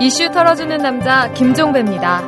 [0.00, 2.22] 이슈 털어주는 남자 김종배입니다.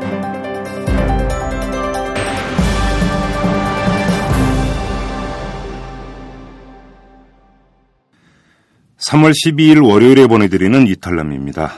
[9.10, 11.72] 3월 12일 월요일에 보내드리는 이탈남입니다.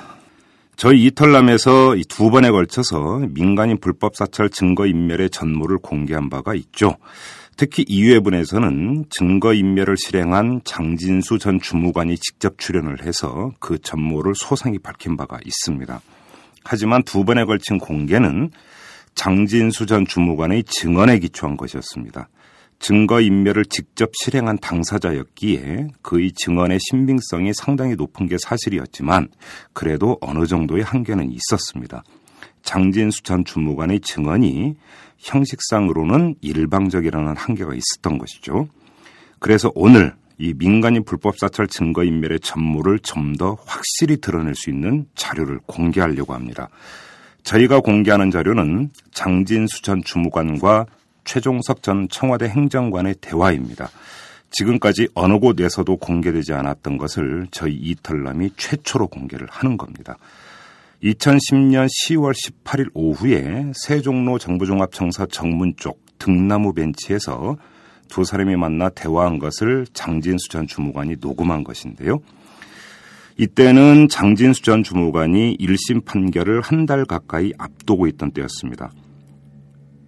[0.76, 6.96] 저희 이탈남에서 두 번에 걸쳐서 민간인 불법 사찰 증거 인멸의 전모를 공개한 바가 있죠.
[7.56, 15.38] 특히 2회분에서는 증거인멸을 실행한 장진수 전 주무관이 직접 출연을 해서 그 전모를 소상히 밝힌 바가
[15.44, 16.00] 있습니다.
[16.64, 18.50] 하지만 두 번에 걸친 공개는
[19.14, 22.28] 장진수 전 주무관의 증언에 기초한 것이었습니다.
[22.78, 29.28] 증거인멸을 직접 실행한 당사자였기에 그의 증언의 신빙성이 상당히 높은 게 사실이었지만
[29.72, 32.02] 그래도 어느 정도의 한계는 있었습니다.
[32.62, 34.74] 장진수 전 주무관의 증언이
[35.18, 38.68] 형식상으로는 일방적이라는 한계가 있었던 것이죠.
[39.38, 45.06] 그래서 오늘 이 민간인 불법 사찰 증거 인멸의 전모를 좀 더 확실히 드러낼 수 있는
[45.14, 46.68] 자료를 공개하려고 합니다.
[47.44, 50.86] 저희가 공개하는 자료는 장진수 전 주무관과
[51.24, 53.88] 최종석 전 청와대 행정관의 대화입니다.
[54.50, 60.16] 지금까지 어느 곳에서도 공개되지 않았던 것을 저희 이탈남이 최초로 공개를 하는 겁니다.
[61.02, 67.56] 2010년 10월 18일 오후에 세종로 정부종합청사 정문 쪽 등나무 벤치에서
[68.08, 72.20] 두 사람이 만나 대화한 것을 장진수 전 주무관이 녹음한 것인데요.
[73.36, 78.92] 이때는 장진수 전 주무관이 1심 판결을 한 달 가까이 앞두고 있던 때였습니다.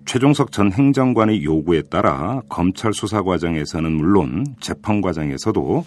[0.06, 5.84] 최종석 전 행정관의 요구에 따라 검찰 수사 과정에서는 물론 재판 과정에서도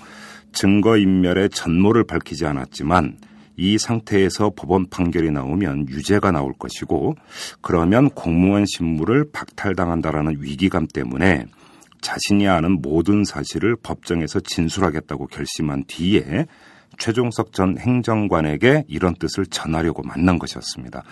[0.54, 3.18] 증거인멸의 전모를 밝히지 않았지만
[3.58, 7.16] 이 상태에서 법원 판결이 나오면 유죄가 나올 것이고
[7.62, 11.46] 그러면 공무원 신무를 박탈당한다라는 위기감 때문에
[12.02, 16.46] 자신이 아는 모든 사실을 법정에서 진술하겠다고 결심한 뒤에
[17.00, 21.04] 최종석 전 행정관에게 이런 뜻을 전하려고 만난 것이었습니다.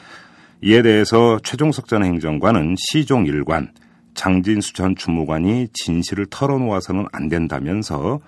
[0.61, 3.71] 이에 대해서 최종석 전 행정관은 시종 일관,
[4.13, 8.19] 장진수 전 주무관이 진실을 털어놓아서는 안 된다면서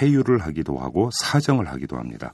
[0.00, 2.32] 회유를 하기도 하고 사정을 하기도 합니다.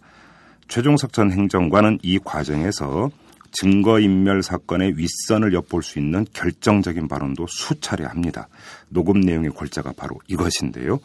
[0.69, 3.11] 최종석 전 행정관은 이 과정에서
[3.53, 8.49] 증거인멸 사건의 윗선을 엿볼 수 있는 결정적인 발언도 수차례 합니다.
[8.89, 10.99] 녹음 내용의 골자가 바로 이것인데요.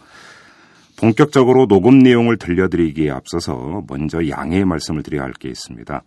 [0.97, 6.01] 본격적으로 녹음 내용을 들려드리기에 앞서서 먼저 양해의 말씀을 드려야 할 게 있습니다.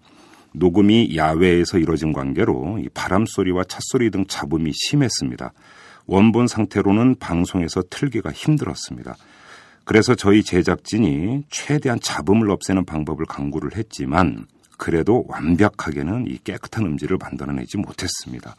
[0.52, 5.52] 녹음이 야외에서 이뤄진 관계로 바람 소리와 찻소리 등 잡음이 심했습니다.
[6.06, 9.14] 원본 상태로는 방송에서 틀기가 힘들었습니다.
[9.84, 14.46] 그래서 저희 제작진이 최대한 잡음을 없애는 방법을 강구를 했지만
[14.76, 18.54] 그래도 완벽하게는 이 깨끗한 음질을 만들어내지 못했습니다.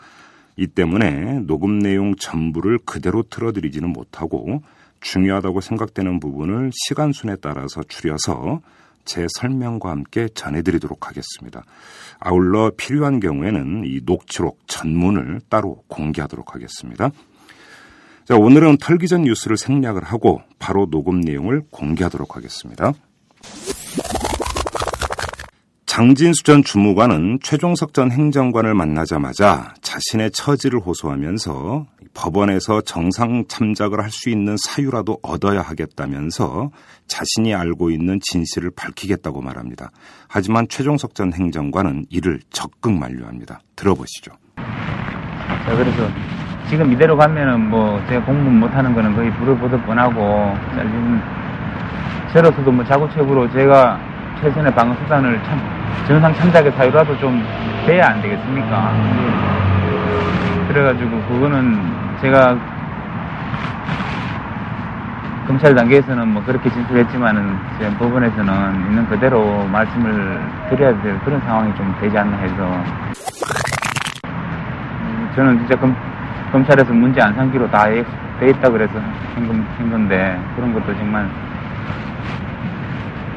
[0.57, 4.61] 이 때문에 녹음 내용 전부를 그대로 틀어드리지는 못하고
[4.99, 8.61] 중요하다고 생각되는 부분을 시간순에 따라서 줄여서
[9.05, 11.63] 제 설명과 함께 전해드리도록 하겠습니다.
[12.19, 17.09] 아울러 필요한 경우에는 이 녹취록 전문을 따로 공개하도록 하겠습니다.
[18.25, 22.93] 자, 오늘은 털기 전 뉴스를 생략을 하고 바로 녹음 내용을 공개하도록 하겠습니다.
[25.85, 34.29] 장진수 전 주무관은 최종석 전 행정관을 만나자마자 자신의 처지를 호소하면서 법원에서 정상 참작을 할 수
[34.29, 36.71] 있는 사유라도 얻어야 하겠다면서
[37.07, 39.91] 자신이 알고 있는 진실을 밝히겠다고 말합니다.
[40.29, 43.59] 하지만 최종석 전 행정관은 이를 적극 만류합니다.
[43.75, 44.31] 들어보시죠.
[44.55, 46.07] 자, 그래서
[46.67, 50.57] 지금 이대로 가면은 뭐 제가 공부 못하는 거는 거의 불을 보듯 뻔하고
[52.33, 53.99] 저로서도 뭐 자구책으로 제가
[54.41, 55.59] 최선의 방어 수단을 참
[56.07, 57.43] 정상 참작의 사유라도 좀
[57.85, 58.93] 돼야 안 되겠습니까?
[60.69, 61.79] 그래가지고 그거는
[62.21, 62.57] 제가
[65.45, 70.39] 검찰 단계에서는 뭐 그렇게 진술했지만은 지금 법원에서는 있는 그대로 말씀을
[70.69, 72.83] 드려야 될 그런 상황이 좀 되지 않나 해서
[75.35, 75.95] 저는 진짜 검,
[76.51, 77.87] 검찰에서 문제 안 삼기로 다
[78.41, 78.93] 돼 있다 그래서
[79.35, 81.29] 한, 한 건데 그런 것도 정말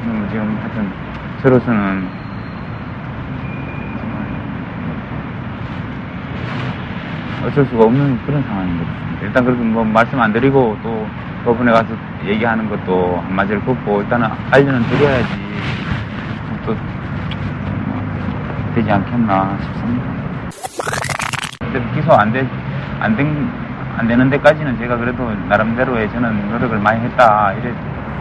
[0.03, 0.91] 뭐 지금 하여튼
[1.43, 2.07] 저로서는
[7.45, 9.21] 어쩔 수가 없는 그런 상황인 것 같습니다.
[9.21, 11.07] 일단 그래서 뭐 말씀 안 드리고 또
[11.43, 11.89] 법원에 가서
[12.25, 15.29] 얘기하는 것도 한마디를 걷고 일단은 알려는 드려야지
[16.65, 16.75] 또
[18.73, 20.05] 되지 않겠나 싶습니다.
[21.59, 22.47] 근데 기소 안 돼,
[22.99, 23.49] 안 된,
[23.97, 27.53] 안 되는 데까지는 제가 그래도 나름대로의 저는 노력을 많이 했다.
[27.53, 27.73] 이래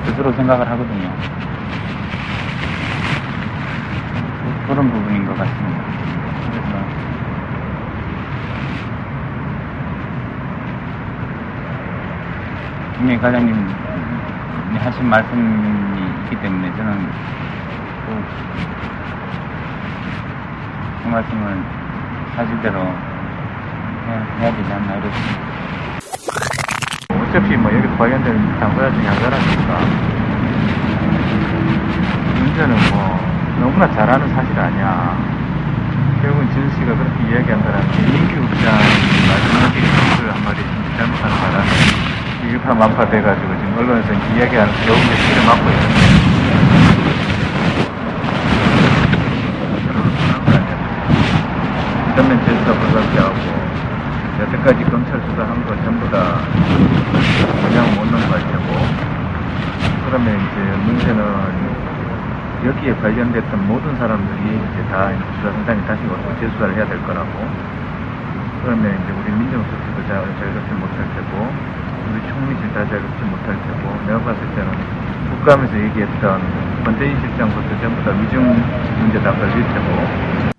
[0.04, 1.10] 스스로 생각을 하거든요.
[4.66, 5.84] 그런 부분인 것 같습니다.
[6.50, 7.04] 그래서
[12.98, 13.84] 김혜 과장님
[14.78, 17.10] 하신 말씀이 있기 때문에 저는
[21.02, 21.62] 꼭그 말씀을
[22.36, 23.13] 사실대로
[24.06, 25.40] 해야, 되지 않나 이렇습니다.
[27.10, 29.80] 어차피 뭐 여기 발견된 당사자 중에 한 사람이니까
[32.38, 33.18] 문제는 뭐
[33.60, 35.16] 너무나 잘 아는 사실 아니야.
[36.20, 38.72] 결국은 진 씨가 그렇게 이야기한다는 게 인기국장
[39.28, 40.60] 마지막에 것을 한 마디
[40.96, 41.68] 잘못하는 바람에
[42.48, 46.34] 일파만파 돼가지고 지금 언론에서 이야기하는 여러 군데 피를 맞고 있는데
[52.16, 53.53] 전면 재수사 불가피하고
[54.54, 56.38] 여태까지 검찰 수사한 거 전부 다
[57.66, 58.68] 그냥 못 넘어갈 테고
[60.06, 61.24] 그러면 이제 문제는
[62.64, 67.28] 여기에 관련됐던 모든 사람들이 이제 다 수사 선장이 다시 와서 재수사를 해야 될 거라고.
[68.62, 71.52] 그러면 이제 우리 민정수석도 자- 자유롭지 못할 테고
[72.10, 74.70] 우리 총리실 다 자유롭지 못할 테고 내가 봤을 때는
[75.30, 76.40] 국감에서 얘기했던
[76.84, 78.40] 권대인 실장부터 전부 다 위증
[79.00, 80.53] 문제 다 걸릴 테고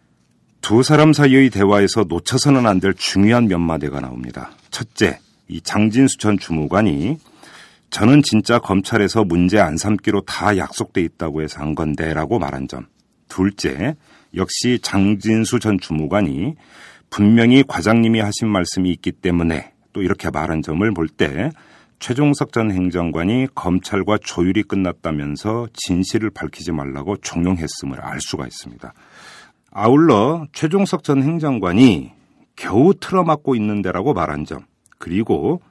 [0.68, 4.50] 두 사람 사이의 대화에서 놓쳐서는 안 될 중요한 몇 마디가 나옵니다.
[4.72, 7.20] 첫째, 이 장진수 전 주무관이
[7.92, 12.88] 저는 진짜 검찰에서 문제 안 삼기로 다 약속돼 있다고 해서 한 건데라고 말한 점.
[13.30, 13.96] 둘째,
[14.36, 16.56] 역시 장진수 전 주무관이
[17.12, 21.52] 분명히 과장님이 하신 말씀이 있기 때문에 또 이렇게 말한 점을 볼 때
[22.00, 28.94] 최종석 전 행정관이 검찰과 조율이 끝났다면서 진실을 밝히지 말라고 종용했음을 알 수가 있습니다.
[29.78, 32.10] 아울러 최종석 전 행정관이
[32.56, 34.62] 겨우 틀어막고 있는 데라고 말한 점,
[35.00, 35.62] 그리고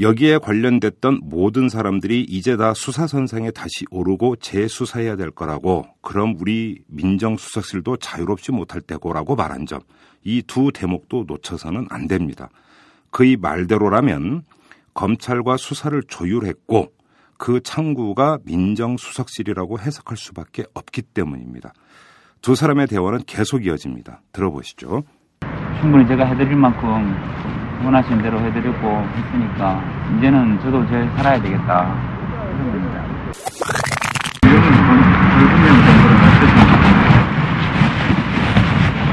[0.00, 7.98] 여기에 관련됐던 모든 사람들이 이제 다 수사선상에 다시 오르고 재수사해야 될 거라고, 그럼 우리 민정수석실도
[7.98, 9.82] 자유롭지 못할 때고라고 말한 점,
[10.24, 12.48] 이 두 대목도 놓쳐서는 안 됩니다.
[13.10, 14.42] 그의 말대로라면
[14.94, 16.92] 검찰과 수사를 조율했고
[17.36, 21.72] 그 창구가 민정수석실이라고 해석할 수밖에 없기 때문입니다.
[22.42, 24.20] 두 사람의 대화는 계속 이어집니다.
[24.32, 25.02] 들어보시죠.
[25.80, 27.16] 충분히 제가 해드릴 만큼
[27.84, 28.76] 원하신 대로 해드리고
[29.16, 29.82] 했으니까
[30.18, 31.94] 이제는 저도 제 살아야 되겠다.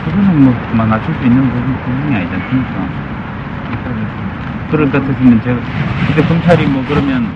[0.06, 3.06] 그거는 뭐, 막 낮출 수 있는 부분, 부분이 아니지 않습니까?
[4.72, 5.60] 그럴 것 같으면 제가,
[6.08, 7.28] 근데 검찰이 뭐 그러면,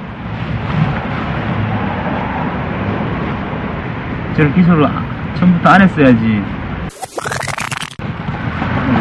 [4.36, 6.44] 저를 기소를 아- 처음부터 안 했어야지.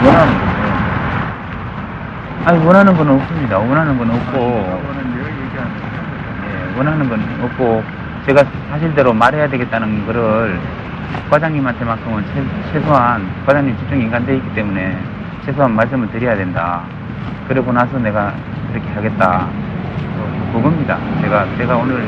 [0.05, 0.79] 원하는 거예요.
[2.45, 3.59] 아니, 원하는 건 없습니다.
[3.59, 4.81] 원하는 건 없고,
[6.45, 7.83] 예, 원하는 건 없고,
[8.27, 10.59] 제가 사실대로 말해야 되겠다는 거를
[11.31, 14.99] 과장님한테만큼은 최, 최소한, 과장님 집중 인간돼 있기 때문에
[15.45, 16.83] 최소한 말씀을 드려야 된다.
[17.49, 18.35] 그러고 나서 내가
[18.73, 19.47] 이렇게 하겠다.
[19.47, 20.99] 어, 그겁니다.
[21.23, 22.07] 제가, 제가 오늘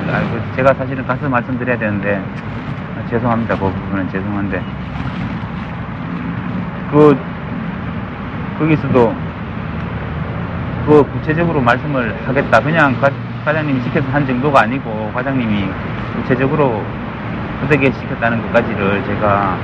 [0.56, 2.79] 제가 사실은 가서 말씀드려야 되는데, 아,
[3.10, 3.56] 죄송합니다.
[3.56, 4.62] 그 부분은 죄송한데.
[6.92, 7.18] 그,
[8.58, 9.14] 거기서도
[10.86, 12.60] 그 구체적으로 말씀을 하겠다.
[12.60, 13.10] 그냥 과,
[13.44, 15.68] 과장님이 시켜서 한 정도가 아니고 과장님이
[16.16, 16.82] 구체적으로
[17.64, 19.58] 어떻게 시켰다는 것까지를 제가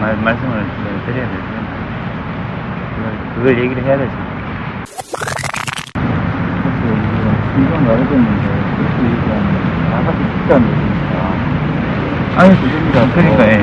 [0.00, 0.64] 말, 말씀을
[1.06, 1.42] 드려야 되죠.
[2.96, 4.12] 그걸, 그걸 얘기를 해야 되죠.
[7.54, 11.79] 순간 나르겠는데 그렇게 얘기하면 나가기 쉽지 않으니까
[12.36, 13.58] 아니, 그러니까, 예.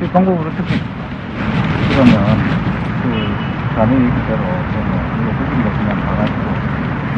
[0.00, 0.78] 그 방법을 어떻게,
[1.90, 2.14] 그러면
[3.02, 3.34] 그
[3.74, 4.54] 자네 얘기대로 뭐
[5.18, 6.46] 이거 후기가 그냥 가가지고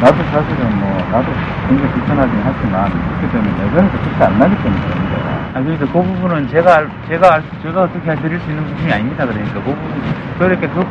[0.01, 1.31] 나도 사실은 뭐 나도
[1.67, 5.21] 굉장히 불편하긴 하지만 그렇게 되면 내면에서 끝이 안 나기 때문에 그런 거야
[5.53, 9.25] 아, 그러니까 그 부분은 제가, 알- 제가, 알- 제가 어떻게 드릴 수 있는 부분이 아닙니다.
[9.27, 10.01] 그러니까 그 부분,
[10.39, 10.87] 그렇게 그,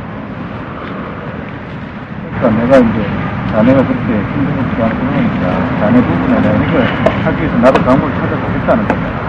[2.39, 3.09] 그러니까 내가 이제
[3.53, 5.45] 자네가 그렇게 힘들지도 않고 그러니까
[5.81, 6.83] 자네 부분에 내가 이걸
[7.25, 9.21] 하기 위해서 나도 방법을 찾아보겠다는 거잖아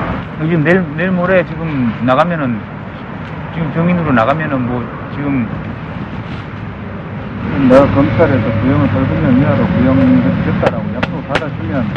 [0.41, 2.59] 지금 내일, 내일 모레 지금 나가면은,
[3.53, 5.47] 지금 정인으로 나가면은 뭐, 지금,
[7.69, 11.87] 내가 검찰에서 구형을 벌금형 이하로 구형됐다라고 약속을 받아주면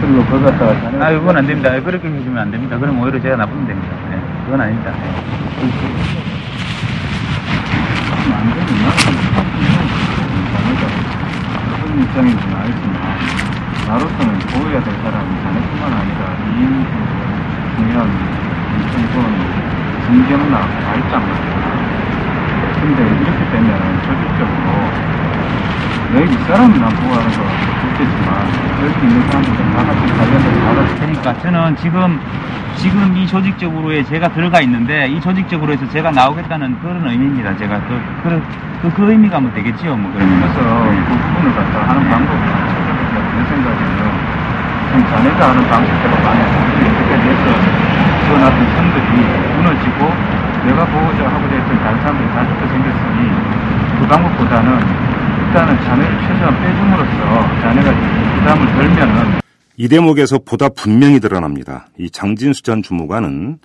[0.00, 1.70] 그리고 그걸 갖다가 자네 아, 그건 안 됩니다.
[1.80, 2.78] 그렇게 해주면 안 됩니다.
[2.78, 3.94] 그럼 오히려 제가 나쁘면 됩니다.
[4.10, 4.90] 네, 그건 아닙니다.
[4.90, 4.98] 네.
[8.32, 8.74] 안 되면
[12.00, 12.94] 입장인지는 알지만
[13.86, 16.86] 나로서는 보호해야 될 사람은 자네뿐만 아니라 이인
[17.76, 18.08] 중요한
[18.92, 19.14] 정권
[20.06, 21.54] 김경락 다 있단 말이야
[22.80, 23.70] 근데 이렇게 되면
[24.02, 24.66] 조직적으로
[26.12, 27.42] 내 윗사람은 난 보호하는 거
[27.82, 32.20] 좋겠지만 여기 있는 사람들은 다 같이 관련돼서 다 같이 그러니까 저는 지금,
[32.76, 37.56] 지금 이 조직적으로에 제가 들어가 있는데, 이 조직적으로 해서 제가 나오겠다는 그런 의미입니다.
[37.56, 38.42] 제가 그, 그,
[38.82, 40.40] 그, 그 의미가 뭐 되겠지요, 뭐, 그러면.
[40.40, 44.34] 그래서 그 부분을 갖다 하는 찾아보자 내 생각에는
[44.94, 46.42] 지금 자네가 하는 방식대로 만약
[46.78, 47.44] 여태까지 해서
[48.26, 49.08] 지어놨던 선들이
[49.56, 49.98] 무너지고
[50.66, 53.30] 내가 보고자 하고자 했던 다른 사람들이 다 죽게 생겼으니
[54.00, 55.03] 그 방법보다는
[55.54, 59.40] 일단은 자네를 최소한 빼줌으로써 자네가 부담을 덜면은
[59.76, 61.86] 이 대목에서 보다 분명히 드러납니다.
[61.96, 63.60] 이 장진수 전 주무관은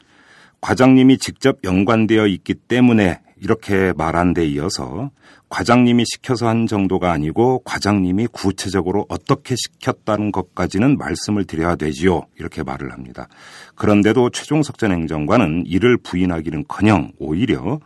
[0.62, 5.10] 과장님이 직접 연관되어 있기 때문에 이렇게 말한 데 이어서
[5.50, 12.22] 과장님이 시켜서 한 정도가 아니고 과장님이 구체적으로 어떻게 시켰다는 것까지는 말씀을 드려야 되지요.
[12.38, 13.28] 이렇게 말을 합니다.
[13.74, 17.80] 그런데도 최종석 전 행정관은 이를 부인하기는커녕 오히려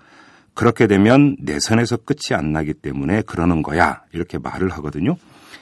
[0.53, 4.03] 그렇게 되면 내 선에서 끝이 안 나기 때문에 그러는 거야.
[4.11, 5.17] 이렇게 말을 하거든요.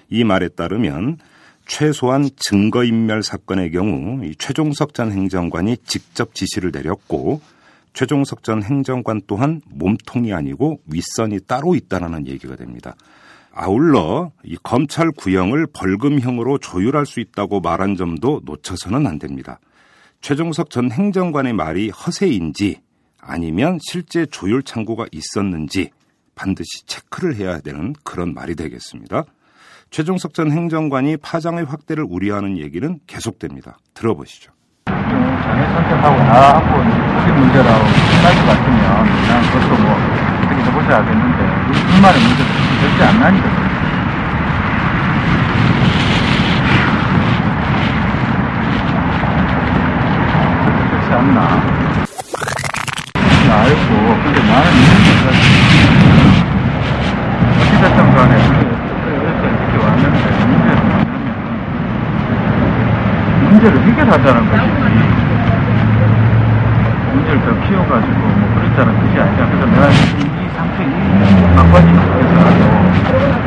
[0.10, 1.17] 이 말에 따르면
[1.65, 7.41] 최소한 증거인멸 사건의 경우 최종석 전 행정관이 직접 지시를 내렸고
[7.93, 12.95] 최종석 전 행정관 또한 몸통이 아니고 윗선이 따로 있다는 얘기가 됩니다.
[13.53, 19.60] 아울러 이 검찰 구형을 벌금형으로 조율할 수 있다고 말한 점도 놓쳐서는 안 됩니다.
[20.21, 22.81] 최종석 전 행정관의 말이 허세인지
[23.21, 25.91] 아니면 실제 조율 창구가 있었는지
[26.35, 29.25] 반드시 체크를 해야 되는 그런 말이 되겠습니다.
[29.91, 33.77] 최종석 전 행정관이 파장의 확대를 우려하는 얘기는 계속됩니다.
[33.93, 34.51] 들어보시죠.
[34.85, 36.67] 자네 선택하고 나하고
[37.19, 38.81] 그게 문제라고 생각할 것 같으면
[39.21, 39.91] 그냥 그것도 뭐
[40.39, 42.49] 어떻게 해보자 하겠는데 우리 둘만의 문제도
[42.81, 43.45] 절대 안 나니까
[50.89, 51.81] 그렇지 않나
[53.51, 53.91] 알고
[54.23, 54.89] 근데 나는 있는
[57.59, 61.41] 어찌됐든 간에 이렇게 이렇게 왔는데 문제는 뭐냐면
[63.43, 64.81] 문제를 해결하자는 것이지
[67.13, 70.87] 문제를 더 키워가지고 뭐 그랬다는 뜻이 아니라 그래서 내가 이, 이 상태 이
[71.55, 72.61] 막바지 속에서라도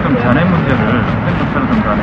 [0.03, 0.83] 좀 자네 문제를
[1.27, 2.03] 행정처럼 간에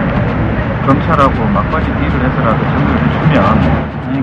[0.87, 4.21] 검찰하고 막바지 딜을 해서라도 정리를 해주면 아니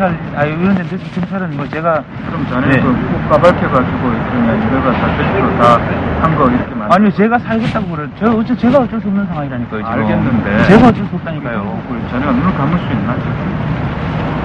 [0.00, 0.82] 검찰 아 이런 데
[1.14, 2.80] 검찰은 뭐 제가 그럼 자네 네.
[2.80, 8.56] 그꼭 까발켜가지고 그냥 이래가 사실적으로 다한 거 이렇게 만 아니요 제가 살겠다고 그래 저 어째
[8.56, 10.64] 제가 어쩔 수 없는 상황이라니까요 지금 알겠는데.
[10.64, 13.14] 제가 어쩔 수 없다니까요 그걸 자네가 눈을 감을 수 있나?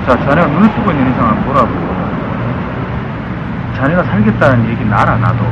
[0.06, 1.70] 자, 자네가 눈을 뜨고 있는 이상은 뭐라고?
[3.76, 5.44] 자네가 살겠다는 얘기 알아, 나도.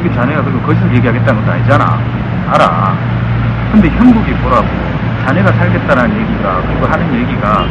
[0.00, 1.98] 이게 자네가 그리고 거기서 얘기하겠다는 것도 아니잖아.
[2.50, 2.94] 알아.
[3.72, 4.66] 근데 형국이 뭐라고?
[5.24, 7.64] 자네가 살겠다는 얘기가, 그거 하는 얘기가,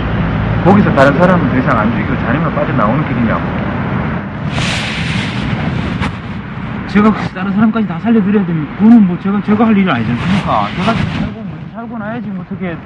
[0.63, 3.41] 거기서 다른 사람은 더 이상 안 죽이고 자네만 빠져나오는 길이냐고.
[6.88, 10.93] 제가 다른 사람까지 다 살려드려야 되면 그거는 뭐 제가 제가 할 일이 아니지 않습니까 제가
[10.93, 12.77] 지금 살고 뭐 살고 나야지 뭐 어떻게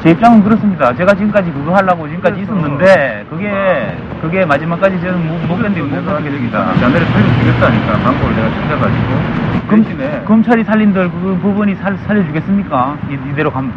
[0.00, 5.46] 제 입장은 그렇습니다 제가 지금까지 그거 하려고 지금까지 그래서 있었는데 그게 그게 마지막까지 저는 못,
[5.48, 9.66] 못 견디 못 내가 견디겠습니다 자네를 살려 주겠다니까, 방법을 내가 찾아가지고.
[9.68, 12.98] 검, 대신에 검찰이 살린들 그 부분이 살, 살려주겠습니까?
[13.10, 13.72] 이, 이대로 가면.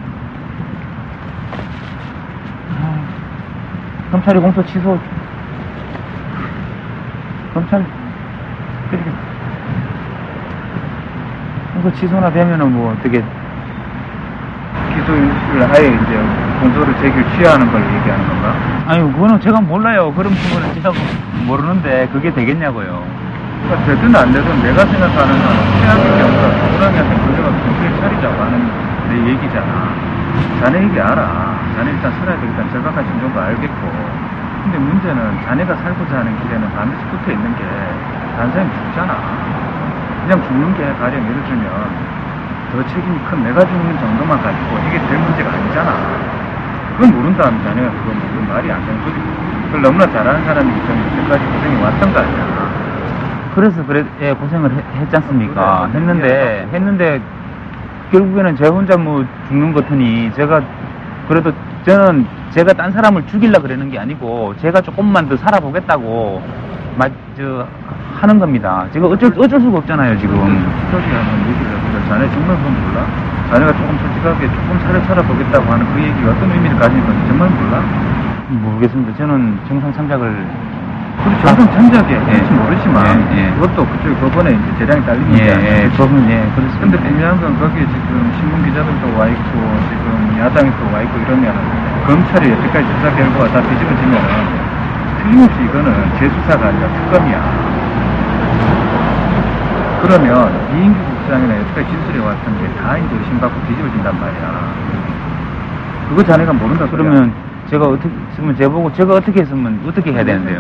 [4.14, 5.00] 검찰이 공소 취소.
[7.52, 7.84] 검찰,
[8.92, 9.10] 그렇게.
[11.74, 13.24] 공소 취소나 되면은 뭐 어떻게.
[14.94, 16.22] 기소를 아예 이제
[16.62, 18.54] 공소를 제기를 취하는 걸 얘기하는 건가?
[18.86, 20.14] 아니, 그거는 제가 몰라요.
[20.14, 20.92] 그런 부분은 제가
[21.48, 23.04] 모르는데 그게 되겠냐고요.
[23.64, 29.30] 그러니까 되든 안 되든 내가 생각하는 건 최악의 경우가 호랑이한테 걸려가 정신을 차리자고 하는 내
[29.32, 29.94] 얘기잖아.
[30.62, 31.60] 자네 얘기 알아.
[31.76, 32.70] 자네 일단 살아야 되겠다.
[32.72, 33.92] 절박한 심정도 알겠고.
[34.64, 37.64] 근데 문제는 자네가 살고자 하는 길에는 반드시 붙어 있는 게
[38.38, 39.18] 다른 사람이 죽잖아.
[40.24, 41.68] 그냥 죽는 게 가령 예를 들면
[42.72, 45.92] 더 책임이 큰 내가 죽는 정도만 가지고 이게 될 문제가 아니잖아.
[46.96, 49.16] 그건 모른다면 자네가 그건 무슨 말이 안 되는 거지.
[49.66, 52.54] 그걸 너무나 잘하는 사람이 있으면 이때까지 고생이 왔던 거 아니야.
[53.56, 55.88] 그래서 그래, 예, 고생을 했, 했지 않습니까?
[55.92, 57.22] 그래, 했는데, 했는데,
[58.12, 60.62] 결국에는 제 혼자 뭐 죽는 것 같으니, 제가,
[61.28, 61.52] 그래도
[61.86, 66.42] 저는 제가 딴 사람을 죽이려 그러는 게 아니고, 제가 조금만 더 살아보겠다고,
[66.98, 67.68] 마, 저,
[68.20, 68.86] 하는 겁니다.
[68.92, 70.36] 제가 어쩔, 어쩔 수가 없잖아요, 지금.
[70.36, 73.06] 스터디하는 얘기를 근데 자네 정말 그건 몰라?
[73.52, 77.84] 자네가 조금 솔직하게 조금 살을 살아보겠다고 하는 그 얘기가 어떤 의미를 가지는 건지 정말 몰라?
[78.50, 79.18] 모르겠습니다.
[79.18, 80.46] 저는 정상 참작을,
[81.22, 83.52] 그리고 정상 참작에 그렇지 모르지만 예, 예.
[83.54, 85.46] 그것도 그쪽에 법원에 이제 재량이 딸린 예?
[85.86, 86.80] 예, 저분, 예, 그렇습니다.
[86.82, 89.52] 근데 중요한 건 거기에 지금 신문 기자들도 와 있고
[89.90, 91.54] 지금 야당이 또 와 있고 이러면
[92.08, 94.14] 검찰이 여태까지 수사 결과가 다 뒤집어지면
[95.24, 97.38] 틀림없이 이거는 재수사가 아니라 특검이야.
[100.02, 104.74] 그러면 이인규 국장이나 여태까지 진술해 왔던 게 다 이제 의심받고 뒤집어진단 말이야.
[106.10, 106.86] 그거 자네가 모른다.
[106.92, 107.32] 그러면
[107.70, 110.60] 제가 어떻게, 지금 제보고 제가 어떻게 했으면 어떻게 해야 되는데요?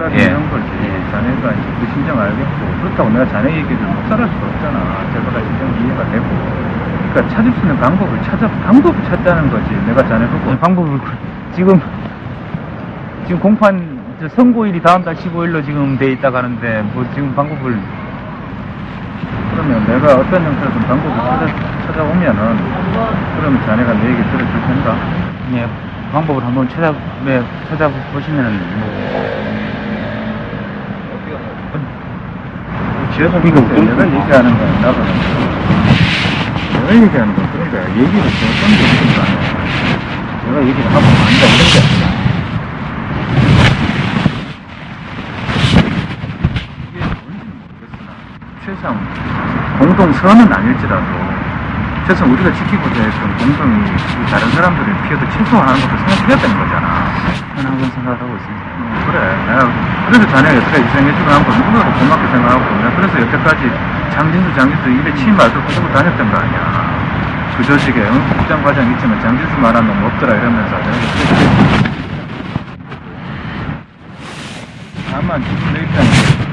[0.49, 0.65] 거지.
[1.11, 4.77] 자네가 이제 그 심정 알겠고 그렇다고 내가 자네 얘기를 못 살할 수가 없잖아.
[5.13, 6.25] 제가 심정 이해가 되고
[7.13, 9.69] 그러니까 찾을 수 있는 방법을 찾아 방법을 찾자는 거지.
[9.85, 10.99] 내가 자네 보고 네, 방법을
[11.55, 11.79] 지금
[13.25, 17.77] 지금 공판 저 선고일이 다음 달 15일로 지금 돼 있다고 하는데 뭐 지금 방법을
[19.51, 21.47] 그러면 내가 어떤 형태로든 방법을 찾아,
[21.87, 22.57] 찾아오면은
[23.37, 24.95] 그러면 자네가 내 얘기 들어줄 텐가?
[25.53, 25.67] 예,
[26.13, 26.93] 방법을 한번 찾아
[27.25, 28.93] 네, 찾아보시면은 뭐
[33.15, 35.03] 지어서 이거 내가 얘기하는 건 나도
[36.73, 37.83] 내가 얘기하는 건 그런 거야.
[37.89, 39.37] 얘기를 좀 어떤 게 있는 거 아니야.
[40.45, 42.03] 내가 얘기를 하고 안다 이런 게 아니라.
[46.91, 48.09] 이게 뭔지는 모르겠으나
[48.63, 48.93] 최소한
[49.79, 51.32] 공동선은 아닐지라도
[52.07, 56.87] 최소한 우리가 지키고자 했던 공동이 이 다른 사람들을 피해도 최소화하는 것도 생각해야 되는 거잖아.
[57.55, 58.63] 저는 항상 생각하고 있습니다.
[58.75, 59.17] 음, 그래.
[59.47, 59.59] 내가
[60.07, 63.71] 그래서 자네가 여태까지 희생해주고 한 거 누구나도 고맙게 생각하고 내가 그래서 여태까지
[64.13, 66.93] 장진수 장진수 입에 침 말도 그러고 다녔던 거 아니야.
[67.57, 68.27] 그 조직에 응?
[68.37, 71.93] 국장 과장 있지만 장진수 놈 없더라 이러면서 내가
[75.11, 76.52] 다만 지금 내 입장에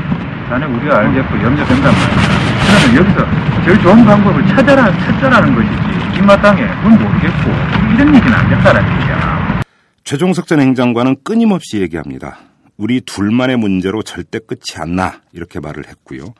[0.50, 2.40] 자네 우리가 알겠고 염려된단 말이야.
[2.66, 6.18] 그러면 여기서 제일 좋은 방법을 찾아라, 찾자라는 것이지.
[6.18, 6.66] 이 마땅해.
[6.82, 7.50] 그건 모르겠고.
[7.94, 9.62] 이런 얘기는 안 된다는 얘기야.
[10.02, 12.38] 최종석 전 행장관은 끊임없이 얘기합니다.
[12.76, 15.20] 우리 둘만의 문제로 절대 끝이 안 나.
[15.32, 16.34] 이렇게 말을 했고요.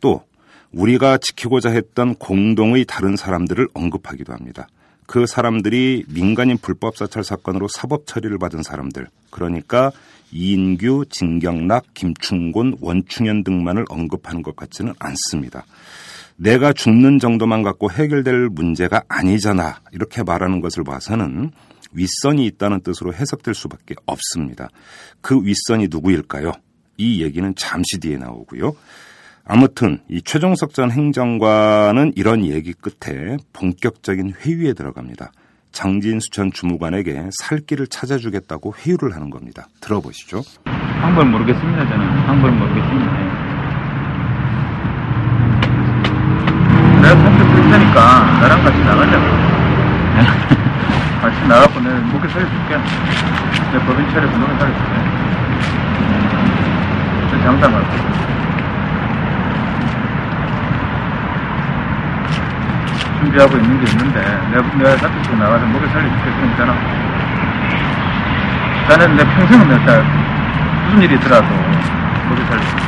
[0.00, 0.22] 또
[0.70, 4.68] 우리가 지키고자 했던 공동의 다른 사람들을 언급하기도 합니다.
[5.06, 9.08] 그 사람들이 민간인 불법 사찰 사건으로 사법 처리를 받은 사람들.
[9.30, 9.90] 그러니까
[10.32, 15.64] 이인규, 진경락, 김충곤, 원충현 등만을 언급하는 것 같지는 않습니다.
[16.36, 19.80] 내가 죽는 정도만 갖고 해결될 문제가 아니잖아.
[19.92, 21.50] 이렇게 말하는 것을 봐서는
[21.92, 24.68] 윗선이 있다는 뜻으로 해석될 수밖에 없습니다.
[25.22, 26.52] 그 윗선이 누구일까요?
[26.98, 28.76] 이 얘기는 잠시 뒤에 나오고요.
[29.44, 35.32] 아무튼 이 최종석 전 행정관은 이런 얘기 끝에 본격적인 회유에 들어갑니다.
[35.72, 39.66] 장진수 전 주무관에게 살 길을 찾아주겠다고 회유를 하는 겁니다.
[39.80, 40.42] 들어보시죠.
[40.64, 41.88] 방법을 모르겠습니다.
[41.88, 43.12] 저는 방법을 모르겠습니다.
[47.02, 47.14] 내가
[47.54, 49.20] 쓸 테니까 나랑 같이 나가자.
[51.20, 52.76] 같이 나가고 내가 목에 살려줄게.
[53.72, 54.92] 내 법인 차려서 목에 살려줄게.
[57.30, 58.45] 저 장담 말고.
[63.18, 66.24] 준비하고 있는 게 있는데 내가, 쓰고 나가서 목에 살려줄게.
[66.24, 66.74] 그럼 있잖아.
[68.88, 70.02] 나는 내 평생은 내가
[70.84, 71.46] 무슨 일이 있더라도
[72.28, 72.82] 목에 살려줄게.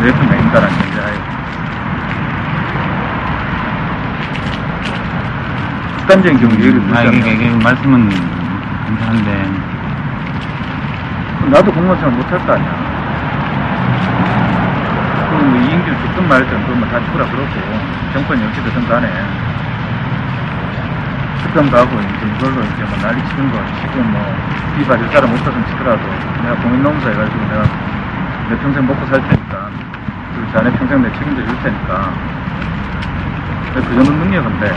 [0.00, 1.12] 내 옆에 맹인다라는 존재하에.
[5.98, 9.50] 극단적인 경우 예를 아, 이게, 이게 말씀은 괜찮은데
[11.50, 12.97] 나도 공무원 생활 못할 거 아니야.
[15.44, 17.48] 뭐 이인규 죽든 말든 그러면 다 죽으라 그러고
[18.48, 19.08] 어찌 되든 간에
[21.42, 24.36] 특검 가고 이제 이걸로 이제 뭐 난리 치는 거 지금 뭐
[24.76, 26.02] 비받을 사람 없어서 치더라도
[26.42, 27.62] 내가 공인노무사 해가지고 내가
[28.48, 29.70] 내 평생 먹고 살 테니까
[30.34, 32.12] 그리고 자네 평생 내 책임져 줄 테니까
[33.74, 34.74] 그 정도 능력은 돼.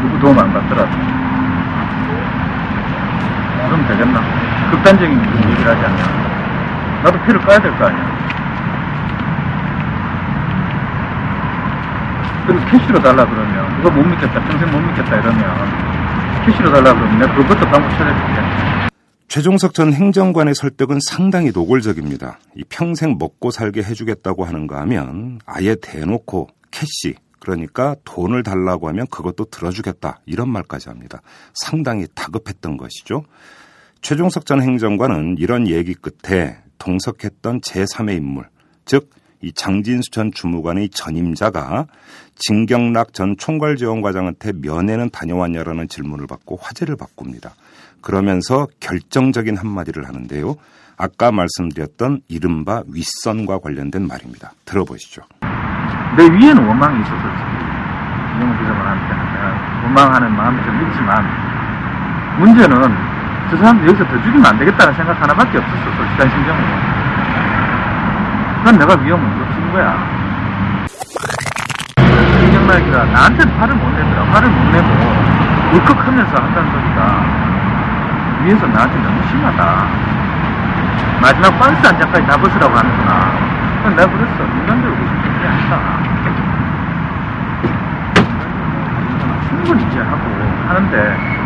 [0.00, 0.90] 누구 도움 안 받더라도
[3.66, 4.20] 그럼 되겠나?
[4.70, 5.18] 극단적인
[5.50, 6.35] 얘기를 하지 않냐?
[7.06, 8.26] 나도 피를 까야 될 거 아니야.
[12.46, 17.34] 그리고 캐시로 달라 그러면 그거 못 믿겠다, 평생 못 믿겠다 이러면 캐시로 달라 그러면 내가
[17.34, 18.90] 그것도 방법 찾아줄게.
[19.28, 22.38] 최종석 전 행정관의 설득은 상당히 노골적입니다.
[22.56, 29.44] 이 평생 먹고 살게 해주겠다고 하는가 하면 아예 대놓고 cash 그러니까 돈을 달라고 하면 그것도
[29.46, 31.20] 들어주겠다 이런 말까지 합니다.
[31.54, 33.22] 상당히 다급했던 것이죠.
[34.02, 38.48] 최종석 전 행정관은 이런 얘기 끝에 동석했던 제3의 인물,
[38.84, 41.86] 즉 이 장진수 전 주무관의 전임자가
[42.36, 47.52] 진경락 전 총괄지원과장한테 면회는 다녀왔냐라는 질문을 받고 화제를 바꿉니다.
[48.00, 50.56] 그러면서 결정적인 한마디를 하는데요.
[50.96, 54.52] 아까 말씀드렸던 이른바 윗선과 관련된 말입니다.
[54.64, 55.22] 들어보시죠.
[56.16, 56.98] 내 위에는 원망이.
[56.98, 61.24] 이영훈 비서관한테는 내가 원망하는 마음이 좀 있지만,
[62.38, 63.15] 문제는
[63.48, 66.66] 저 사람들 여기서 더 죽이면 안 되겠다는 생각 하나밖에 없었어, 솔직한 심정으로.
[68.58, 69.96] 그건 내가 위험을 없은 거야.
[72.40, 74.24] 김경락이가 나한테 화를 못 내더라.
[74.32, 74.88] 화를 못 내고,
[75.74, 77.00] 울컥하면서 한다는 소리가,
[78.42, 79.86] 위에서 나한테 너무 심하다.
[81.22, 83.30] 마지막 박스 한 장까지 다 벗으라고 하는구나.
[83.78, 84.44] 그건 내가 그랬어.
[84.44, 85.78] 인간적으로 그게 게 아니다.
[89.48, 90.24] 충분히 이해하고
[90.68, 91.45] 하는데, 자,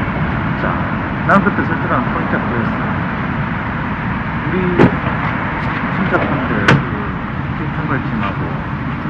[1.31, 2.75] 난 그때 설득한 포인트가 그거였어.
[4.49, 4.55] 우리
[5.95, 8.41] 침착한데, 그, 총괄팀하고,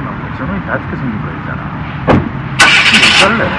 [0.05, 1.61] 막 정원이 다 죽게 생긴 거 있잖아.
[2.05, 3.49] 못 살래.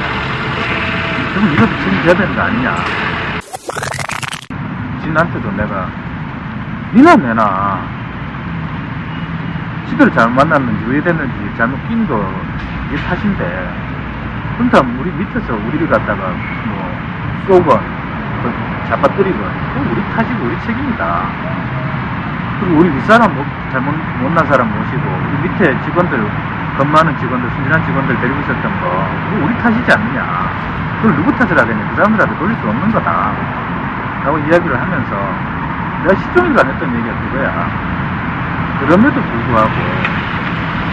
[1.34, 2.76] 그럼 이것도 책임져야 되는 거 아니냐.
[5.02, 5.88] 진한테도 내가,
[6.94, 7.80] 니나 내나,
[9.88, 12.32] 지들을 잘못 만났는지 왜 됐는지 잘못 낀 거,
[12.92, 13.42] 이게 탓인데,
[14.56, 16.28] 그러니까 우리 밑에서 우리를 갖다가
[16.66, 16.96] 뭐,
[17.48, 17.91] 쏘건,
[18.42, 18.52] 그
[18.88, 21.22] 잡아뜨리건, 그건 우리 탓이고 우리 책임이다.
[22.60, 26.30] 그리고 우리 윗사람 못, 잘못, 못난 사람 모시고, 우리 밑에 직원들,
[26.78, 30.50] 겁 많은 직원들, 순진한 직원들 데리고 있었던 거, 그거 우리 탓이지 않느냐.
[31.00, 31.88] 그걸 누구 탓을 하겠냐.
[31.90, 33.32] 그 사람들한테 돌릴 수 없는 거다.
[34.24, 35.10] 라고 이야기를 하면서,
[36.04, 37.68] 내가 시종일관 했던 얘기가 그거야.
[38.80, 39.72] 그럼에도 불구하고,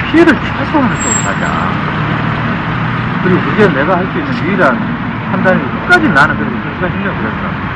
[0.10, 2.00] 피해를 최소화하는 쪽으로 가자.
[3.24, 7.70] 그리고 그게 내가 할 수 있는 유일한 판단이 끝까지 나는 그래도 그런 신경 그랬어.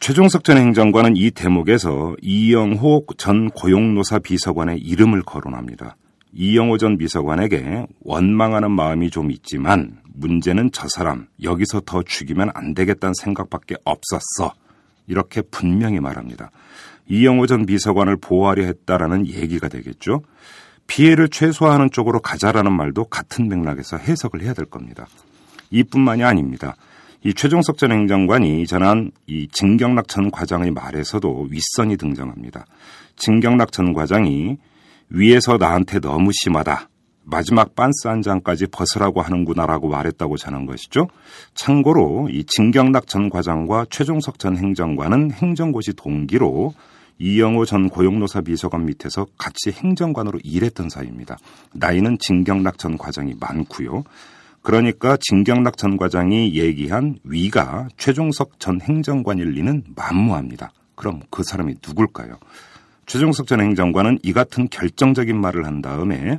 [0.00, 5.96] 최종석 전 행정관은 이 대목에서 이영호 전 고용노사 비서관의 이름을 거론합니다.
[6.34, 13.14] 이영호 전 비서관에게 원망하는 마음이 좀 있지만 문제는 저 사람 여기서 더 죽이면 안 되겠다는
[13.14, 14.52] 생각밖에 없었어.
[15.06, 16.50] 이렇게 분명히 말합니다.
[17.08, 20.22] 이영호 전 비서관을 보호하려 했다라는 얘기가 되겠죠.
[20.86, 25.06] 피해를 최소화하는 쪽으로 가자라는 말도 같은 맥락에서 해석을 해야 될 겁니다.
[25.74, 26.76] 이뿐만이 아닙니다.
[27.24, 32.66] 이 최종석 전 행정관이 전한 이 진경락 전 과장의 말에서도 윗선이 등장합니다.
[33.16, 34.58] 진경락 전 과장이
[35.08, 36.88] 위에서 나한테 너무 심하다.
[37.26, 41.08] 마지막 빤스 한 장까지 벗으라고 하는구나라고 말했다고 전한 것이죠.
[41.54, 46.74] 참고로 이 진경락 전 과장과 최종석 전 행정관은 행정고시 동기로
[47.18, 51.38] 이영호 전 고용노사 비서관 밑에서 같이 행정관으로 일했던 사이입니다.
[51.72, 54.04] 나이는 진경락 전 과장이 많고요.
[54.64, 60.70] 그러니까 진경락 전 과장이 얘기한 위가 최종석 전 행정관일 리는 만무합니다.
[60.96, 62.38] 그럼 그 사람이 누굴까요?
[63.04, 66.38] 최종석 전 행정관은 이 같은 결정적인 말을 한 다음에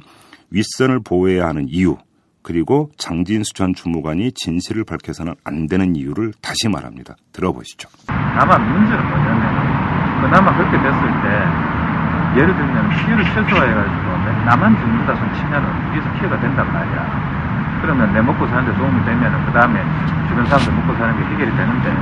[0.50, 1.98] 윗선을 보호해야 하는 이유,
[2.42, 7.16] 그리고 장진수 전 주무관이 진실을 밝혀서는 안 되는 이유를 다시 말합니다.
[7.32, 7.90] 들어보시죠.
[8.08, 15.92] 다만 문제는 뭐냐면 그나마 그렇게 됐을 때 예를 들면 피해를 최소화해가지고 나만 죽는다 손 치면은
[15.92, 17.35] 뒤에서 피해가 된단 말이야.
[17.82, 19.84] 그러면 내 먹고 사는데 도움이 되면은 그 다음에
[20.28, 21.96] 주변 사람들 먹고 사는 게 해결이 되는데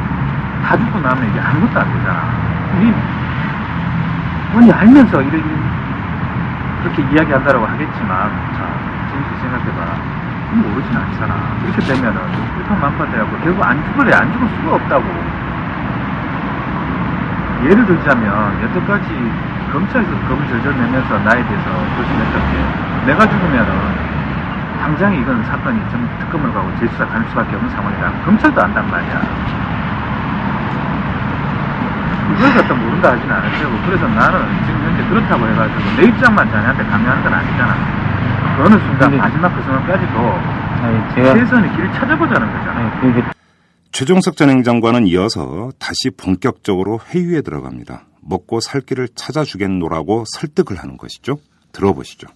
[0.64, 2.20] 다 죽고 나면 이게 아무것도 안 되잖아.
[2.82, 2.94] 이
[4.52, 5.44] 뭔지 알면서 이렇게
[6.84, 8.68] 그렇게 이야기한다라고 하겠지만 자
[9.12, 10.24] 진실 생각해봐.
[10.54, 11.34] 모르진 않잖아.
[11.64, 12.22] 이렇게 되면은
[12.56, 15.04] 불평만파돼갖고 결국 안 죽을래 안 죽을 수가 없다고.
[17.64, 19.32] 예를 들자면 여태까지
[19.72, 24.03] 검찰에서 검을 절절 내면서 나에 대해서 조심했던 게 내가 죽으면은
[24.84, 28.26] 당장에 이건 사건이 좀 특검을 가고 재수사 가는 수밖에 없는 상황이다.
[28.26, 29.22] 검찰도 안단 말이야.
[32.36, 36.84] 그걸 갖다 모른다 하진 않을 테고 그래서 나는 지금 현재 그렇다고 해가지고 내 입장만 자네한테
[36.84, 38.58] 강요하는 건 아니잖아.
[38.58, 42.80] 그 어느 순간 근데- 마지막 그 순간까지도 최선의 길을 찾아보자는 거잖아.
[42.80, 43.24] 아니, 그게
[43.94, 48.02] 최종석 전 행정관은 이어서 다시 본격적으로 회유에 들어갑니다.
[48.22, 51.38] 먹고 살 길을 찾아주겠노라고 설득을 하는 것이죠.
[51.72, 52.28] 들어보시죠.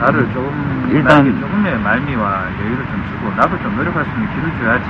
[0.00, 4.50] 나를 조금 일단- 나에게 조금의 말미와 여유를 좀 주고 나도 좀 노력할 수 있는 길을
[4.58, 4.84] 줘야지.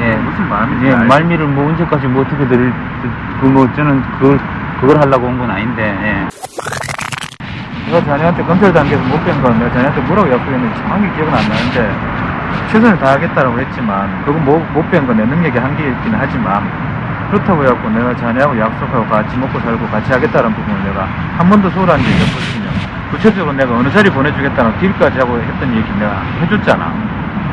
[0.00, 0.94] 예, 무슨 마음인지 예?
[0.94, 2.72] 말미를 뭐 언제까지 뭐 어떻게 드릴
[3.40, 4.38] 그뭐 저는 그걸
[4.80, 6.28] 그걸 하려고 온 건 아닌데 예.
[7.90, 11.96] 내가 자네한테 검찰 단계에서 못뺀건 내가 자네한테 뭐라고 약속했는지 정확히 기억은 안 나는데
[12.70, 16.62] 최선을 다하겠다라고 했지만 그거 못뺀건내 능력의 한계이긴 하지만
[17.30, 21.04] 그렇다고 해갖고 내가 자네하고 약속하고 같이 먹고 살고 같이 하겠다는 부분을 내가
[21.36, 22.68] 한 번도 소홀한 적이 없거든요.
[23.10, 26.92] 구체적으로 내가 어느 자리 보내주겠다는 딜까지 하고 했던 얘기 내가 해줬잖아.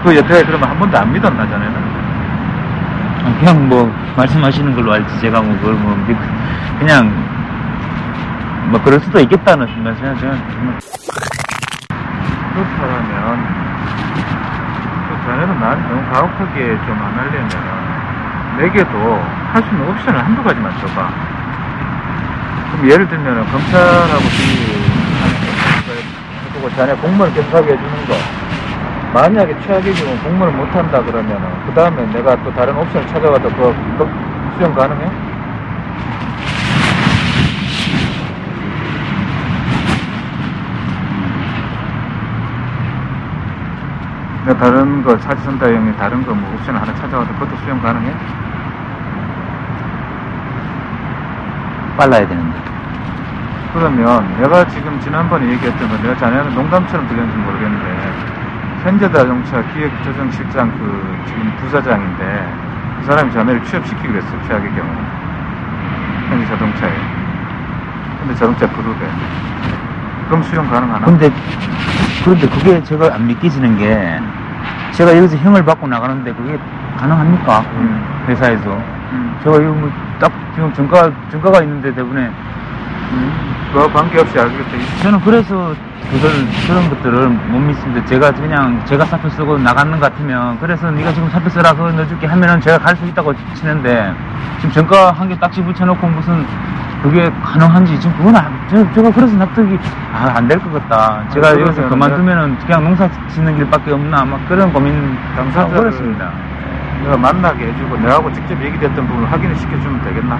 [0.03, 1.75] 그 여태까지 그러면 한 번도 안 믿었나 자네는?
[3.25, 6.17] 아, 그냥 뭐 말씀하시는 걸로 알지 제가 뭐 그걸 뭐 믿-
[6.79, 7.11] 그냥
[8.69, 10.75] 뭐 그럴 수도 있겠다는 생각 저는 정말
[12.53, 13.47] 그렇다면
[15.09, 17.49] 또 자네는 나한테 너무 가혹하게 좀 안 하려면
[18.57, 19.23] 내게도
[19.55, 21.09] 할 수 있는 옵션을 한두 가지만 줘봐.
[22.73, 24.23] 그럼 예를 들면 검찰하고
[26.49, 28.15] 해보고 자네 공무원 경사하게 해주는 거.
[29.13, 34.09] 만약에 최악의 경우 공무원을 못한다 그러면 그 다음에 내가 또 다른 옵션을 찾아가도 그거, 그거
[34.57, 35.09] 수용 가능해?
[44.45, 48.13] 내가 다른 거 차지선다 형이 다른 거뭐 옵션 하나 찾아와도 그것도 수용 가능해?
[51.97, 52.59] 빨라야 되는데
[53.73, 58.11] 그러면 내가 지금 지난번에 얘기했던 거 내가 자네는 농담처럼 들렸는지 모르겠는데
[58.83, 62.47] 현재자동차 기획조정실장 그 지금 부사장인데
[62.99, 64.87] 그 사람이 자네를 취업시키기로 했어 최악의 경우
[66.29, 66.91] 현재 자동차에
[68.21, 69.05] 근데 자동차 그룹에.
[70.27, 71.05] 그럼 수용 가능하나?
[71.05, 71.29] 근데
[72.23, 74.19] 그런데 그게 제가 안 믿기지는 게
[74.93, 76.57] 제가 여기서 형을 받고 나가는데 그게
[76.97, 77.59] 가능합니까?
[77.73, 78.25] 음.
[78.27, 78.81] 회사에서
[79.15, 79.39] 음.
[79.43, 82.31] 제가 이거 뭐 딱 지금 전가 전가가 있는데 대부분에
[83.73, 84.71] 그와 관계없이 알겠다.
[85.03, 85.75] 저는 그래서
[86.09, 86.31] 그걸
[86.67, 88.05] 그런 것들을 못 믿습니다.
[88.05, 92.27] 제가 그냥 제가 사표 쓰고 나가는 것 같으면 그래서 네가 지금 사표 쓰라 그거 넣어줄게
[92.27, 94.13] 하면은 제가 갈 수 있다고 치는데
[94.59, 96.45] 지금 전가 한 개 딱지 붙여놓고 무슨
[97.03, 99.77] 그게 가능한지 지금 그건 안, 저, 제가 그래서 납득이
[100.13, 101.27] 아, 안 될 것 같다.
[101.29, 105.17] 제가 아니, 여기서 그만두면은 그냥 농사 짓는 길밖에 없나 막 그런 고민
[105.81, 106.31] 그렇습니다.
[107.03, 110.35] 내가 만나게 해주고 내하고 직접 얘기됐던 부분을 확인을 시켜주면 되겠나?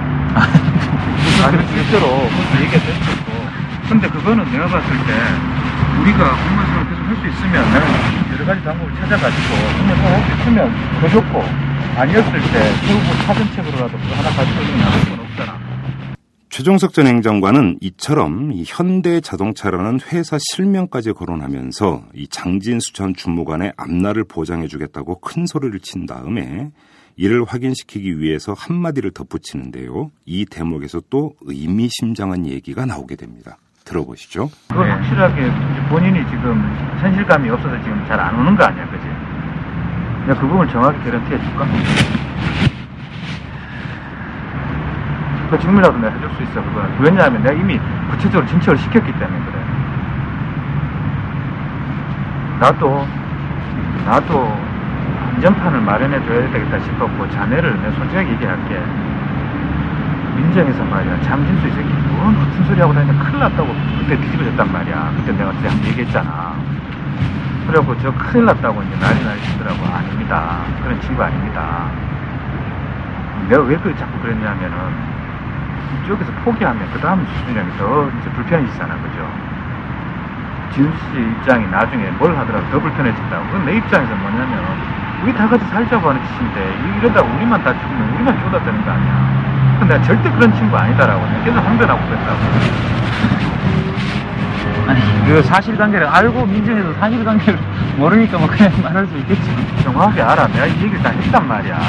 [1.45, 1.57] 아니.
[1.67, 3.45] 실제로 그렇게 얘기가 됐었고.
[3.89, 5.13] 근데 그거는 내가 봤을 때
[6.01, 7.63] 우리가 공무원생활 계속 할 수 있으면
[8.33, 11.45] 여러 가지 방법을 찾아가지고 공무원생활 할수 있으면 더 좋고
[11.97, 15.64] 아니었을 때 결국 사전책으로라도 그거 하나 가지고 있는 나을 건 없잖아
[16.55, 24.23] 최종석 전 행정관은 이처럼 이 현대 자동차라는 회사 실명까지 거론하면서 이 장진수 전 주무관의 앞날을
[24.23, 26.71] 보장해주겠다고 큰 소리를 친 다음에
[27.17, 30.11] 이를 확인시키기 위해서 한마디를 덧붙이는데요.
[30.25, 33.57] 이 대목에서 또 의미심장한 얘기가 나오게 됩니다.
[33.83, 34.49] 들어보시죠.
[34.69, 34.77] 네.
[34.77, 35.51] 확실하게
[35.89, 36.63] 본인이 지금
[37.01, 39.03] 현실감이 없어서 지금 잘 안 오는 거 아니야 그지?
[40.25, 42.24] 내가 그 부분을 정확히 개런티 해줄까?
[45.55, 46.61] 그 지금이라도 내가 해줄 수 있어.
[46.61, 47.79] 그거는 왜냐하면 내가 이미
[48.11, 49.63] 구체적으로 진척을 시켰기 때문에 그래.
[52.59, 53.07] 나도
[54.05, 54.65] 나도
[55.35, 58.83] 안전판을 마련해 줘야 되겠다 싶었고 자네를 내가 솔직하게 얘기할게.
[60.35, 61.21] 민정에서 말이야.
[61.21, 65.13] 장진수 이 새끼 뭔 무슨 소리 하고 다니냐 큰일 났다고 그때 뒤집어졌단 말이야.
[65.15, 66.53] 그때 내가 그때 한번 얘기했잖아.
[67.67, 69.85] 그래갖고 저 큰일 났다고 이제 난리 나시더라고.
[69.95, 70.57] 아닙니다.
[70.83, 71.85] 그런 친구 아닙니다.
[73.47, 75.14] 내가 왜 그 자꾸 그랬냐면은
[76.04, 79.28] 이쪽에서 포기하면 그 다음 게더 이제 불편해지잖아 그죠?
[80.74, 83.45] 지훈 씨 입장이 나중에 뭘 하더라도 더 불편해진다고.
[83.48, 84.63] 그건 내 입장에서 뭐냐면
[85.24, 89.78] 우리 다 같이 살자고 하는 짓인데 이러다가 우리만 다 죽으면 우리만 쪼다 되는 거 아니야.
[89.80, 92.39] 근데 내가 절대 그런 친구 아니다라고 내가 계속 항변하고 그랬다고.
[94.88, 97.58] 아니 그 사실관계를 알고 민정에서 사실관계를
[97.98, 99.56] 모르니까 뭐 그냥 말할 수 있겠지.
[99.84, 100.48] 정확하게 알아.
[100.48, 101.80] 내가 이 얘기를 다 했단 말이야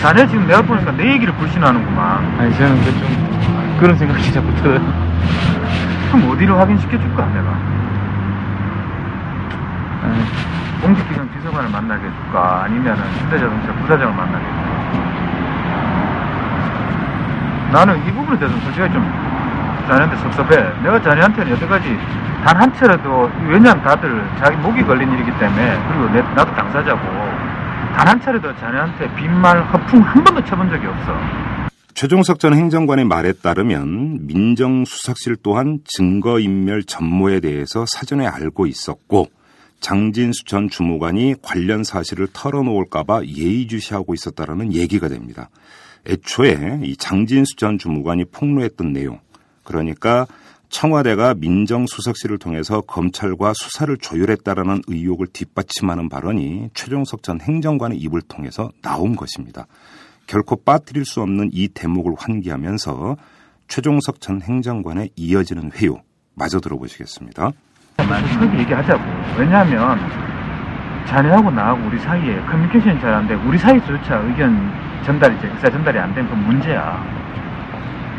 [0.00, 2.36] 자네 지금 내가 보니까 내 얘기를 불신하는구만.
[2.38, 4.80] 아니 저는 그좀 그런 생각이 자꾸 들어요.
[6.10, 7.48] 그럼 어디로 확인시켜줄까 내가?
[10.02, 10.24] 아니,
[10.82, 14.70] 공직기관 비서관을 만나게 해줄까 아니면은 현대자동차 부사장을 만나게 해줄까
[17.72, 19.04] 나는 이 부분에 대해서 솔직히 좀
[19.86, 20.72] 자네한테 섭섭해.
[20.82, 21.98] 내가 자네한테는 여태까지
[22.44, 27.00] 단 한 차례도 왜냐면 다들 자기 목이 걸린 일이기 때문에 그리고 내, 나도 당사자고
[28.00, 31.12] 단 한 차례도 자네한테 빈말 허풍 한 번도 쳐본 적이 없어
[31.92, 39.26] 최종석 전 행정관의 말에 따르면 민정수석실 또한 증거인멸 전모에 대해서 사전에 알고 있었고
[39.80, 45.50] 장진수 전 주무관이 관련 사실을 털어놓을까봐 예의주시하고 있었다라는 얘기가 됩니다.
[46.08, 49.20] 애초에 이 장진수 전 주무관이 폭로했던 내용,
[49.62, 50.26] 그러니까
[50.70, 59.16] 청와대가 민정수석실을 통해서 검찰과 수사를 조율했다라는 의혹을 뒷받침하는 발언이 최종석 전 행정관의 입을 통해서 나온
[59.16, 59.66] 것입니다.
[60.26, 63.16] 결코 빠뜨릴 수 없는 이 대목을 환기하면서
[63.68, 65.98] 최종석 전 행정관의 이어지는 회유
[66.34, 67.50] 마저 들어보시겠습니다.
[67.98, 69.02] 솔직하게 얘기하자고.
[69.38, 69.98] 왜냐하면
[71.06, 74.70] 자네하고 나하고 우리 사이에 커뮤니케이션이 잘 안 되고 우리 사이조차 의견
[75.04, 77.04] 전달이 이제 의사 전달이 안 되면 그건 문제야.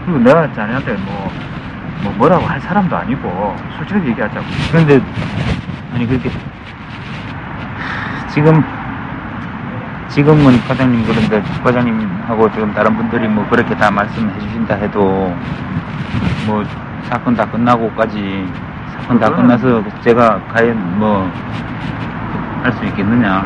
[0.06, 1.32] 그리고 내가 자네한테 뭐,
[2.04, 4.46] 뭐 뭐라고 할 사람도 아니고 솔직하게 얘기하자고.
[4.72, 5.02] 그런데
[5.94, 6.30] 아니 그렇게
[8.30, 8.64] 지금
[10.08, 15.36] 지금은 과장님 그런데 과장님하고 지금 다른 분들이 뭐 그렇게 다 말씀해 주신다 해도
[16.46, 16.64] 뭐
[17.04, 18.46] 사건 다 끝나고까지
[18.94, 21.32] 사건 다 끝나서 제가 과연 뭐
[22.64, 23.44] 할 수 있겠느냐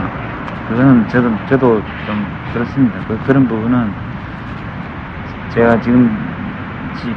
[0.68, 3.94] 그거는 저도 저도 좀 그렇습니다 그, 그런 부분은
[5.50, 6.12] 제가 지금
[6.98, 7.16] 지-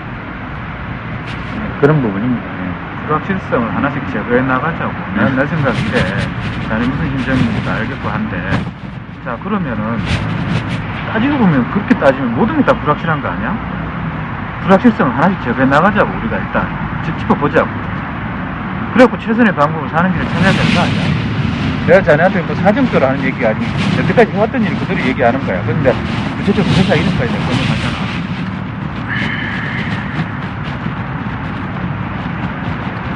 [1.81, 3.07] 그런 부분입니다 예.
[3.07, 4.93] 불확실성을 하나씩 제거해 나가자고.
[5.17, 5.99] 난, 내 생각 이래.
[6.69, 8.37] 자네 무슨 심정인지도 알겠고 한데.
[9.25, 9.99] 자, 그러면은,
[11.13, 13.57] 따지고 보면, 그렇게 따지면 모든 게 다 불확실한 거 아니야?
[14.65, 16.69] 불확실성을 하나씩 제거해 나가자고, 우리가 일단.
[17.05, 17.69] 짚- 짚어보자고.
[18.93, 21.03] 그래갖고 최선의 방법을 사는 길을 찾아야 되는 거 아니야?
[21.87, 23.65] 내가 자네한테 뭐 사정적으로 하는 얘기가 아니고,
[24.03, 25.63] 여태까지 해왔던 일 그대로 얘기하는 거야.
[25.65, 25.95] 그런데,
[26.37, 27.99] 구체적으로 회사 이름까지 검증하잖아.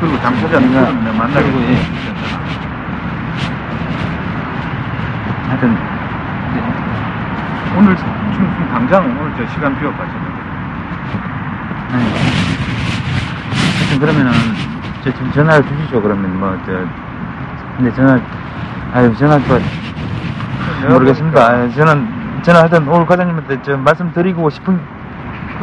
[0.03, 1.77] 그리고 당사자는 내가- 만나게 그리고 예.
[5.49, 5.77] 하여튼
[7.79, 10.19] 오늘 지금 지금 당장 오늘 저 시간 비워가지고.
[11.93, 12.05] 아니,
[14.01, 14.33] 그러면은
[15.05, 16.73] 저, 저 전화를 주시죠 그러면 뭐 저
[17.77, 18.19] 근데 전화
[18.95, 19.61] 아유 전화 또
[20.89, 21.69] 모르겠습니다.
[21.71, 24.81] 저는 저는 하여튼 오늘 과장님한테 저 말씀드리고 싶은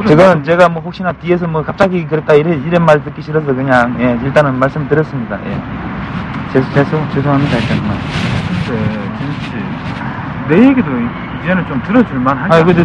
[0.08, 4.18] 제가 제가 뭐 혹시나 뒤에서 뭐 갑자기 그랬다 이래 이런 말 듣기 싫어서 그냥 예
[4.24, 5.38] 일단은 말씀드렸습니다.
[5.46, 5.62] 예
[6.52, 7.96] 죄송 죄송 죄송합니다 일단 뭐.
[8.68, 9.52] 근데 진씨
[10.48, 10.90] 내 얘기도
[11.44, 12.84] 이제는 좀 들어줄 만 하지 아, 그래도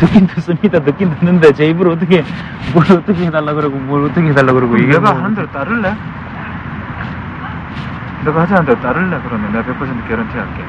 [0.00, 0.78] 듣긴 듣습니다.
[0.80, 2.24] 듣긴 듣는데 제 입으로 어떻게
[2.72, 5.96] 뭘 어떻게 해달라 그러고 뭘 어떻게 해달라 그러고 이게 내가 뭐- 하는 대로 따를래?
[8.24, 9.20] 내가 하자는 대로 따를래?
[9.24, 10.64] 그러면 내가 100% 개런티 할게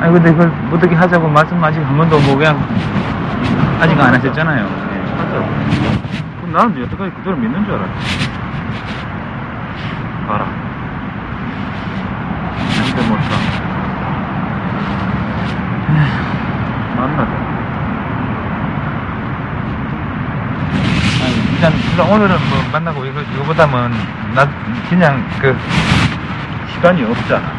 [0.00, 2.58] 아니 근데 그걸 어떻게 하자고 말씀 아직 한 번도 뭐 그냥
[3.80, 4.64] 아직 안 하셨잖아요.
[4.64, 5.10] 예.
[5.16, 5.32] 하자
[6.40, 8.28] 그럼 나는 여태까지 그대로 믿는 줄 알았지.
[10.28, 10.46] 봐라.
[12.84, 13.30] 근데 못사
[16.96, 17.30] 만나자.
[21.24, 23.90] 아니, 일단 일단 오늘은 뭐 만나고 이거 이거보다는
[24.34, 24.46] 나
[24.90, 25.56] 그냥 그
[26.74, 27.55] 시간이 없잖아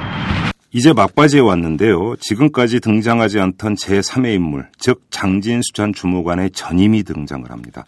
[0.73, 2.17] 이제 막바지에 왔는데요.
[2.17, 7.85] 지금까지 등장하지 않던 제3의 인물, 즉 장진수 전 주무관의 전임이 등장을 합니다.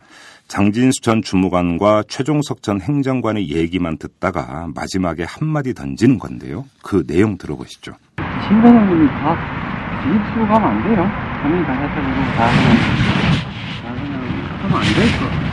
[0.48, 6.66] 장진수 전 주무관과 최종석 전 행정관의 얘기만 듣다가 마지막에 한마디 던지는 건데요.
[6.82, 7.92] 그 내용 들어보시죠.
[8.48, 9.36] 신 과장님이 다
[10.02, 11.06] 뒤집고 가면 안 돼요.
[11.44, 12.48] 본인이 다 했다 그러고 다
[14.64, 15.06] 하면 안 돼.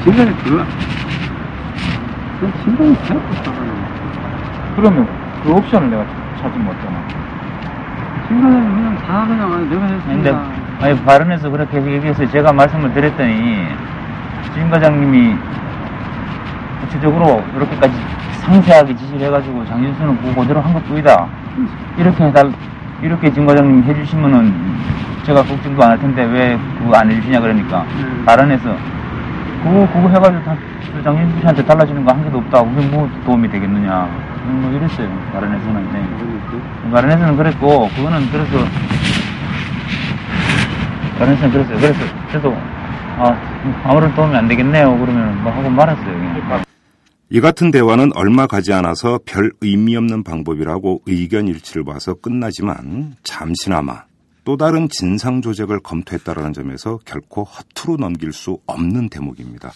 [0.04, 0.64] 신과장님 그거,
[2.62, 3.70] 신과장님 잘못했잖아요.
[4.76, 6.96] 그러면 그 옵션을 내가 찾으면 어쩌나
[8.28, 10.42] 신과장님 그냥 다 그냥, 아, 내가 근데 했습니다.
[10.80, 13.66] 아니 발언에서 그렇게 얘기해서 제가 말씀을 드렸더니
[14.54, 15.36] 주임 과장님이
[16.82, 17.94] 구체적으로 이렇게까지
[18.40, 21.26] 상세하게 지시를 해가지고 장진수는 그거 그대로 한 것뿐이다.
[21.98, 22.52] 이렇게 해달
[23.02, 24.54] 이렇게 지임 과장님 해주시면은
[25.24, 28.22] 제가 걱정도 안 할 텐데 왜 그거 안 해주시냐 그러니까 음.
[28.26, 28.76] 발언에서
[29.62, 30.54] 그거 그거 해가지고 다,
[30.94, 32.62] 그 장진수 씨한테 달라지는 거 한 개도 없다.
[32.62, 34.08] 그게 뭐 도움이 되겠느냐.
[34.46, 35.92] 뭐 이랬어요 발언에서는.
[35.92, 36.00] 네.
[36.00, 36.90] 모르겠어요.
[36.90, 38.58] 마련에서는 그랬고 그거는 그래서
[41.18, 41.76] 마련에서는 그랬어요.
[41.78, 42.00] 그래서
[42.32, 42.54] 저도
[43.18, 44.98] 아 아무런 도움이 안 되겠네요.
[44.98, 46.04] 그러면 뭐 하고 말았어요.
[46.04, 46.64] 그냥.
[47.28, 54.04] 이 같은 대화는 얼마 가지 않아서 별 의미 없는 방법이라고 의견 일치를 봐서 끝나지만 잠시나마
[54.44, 59.72] 또 다른 진상 조작을 검토했다라는 점에서 결코 허투루 넘길 수 없는 대목입니다.